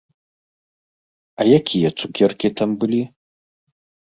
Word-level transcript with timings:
А 1.39 1.47
якія 1.57 1.89
цукеркі 2.01 2.49
там 2.63 2.69
былі? 2.81 3.03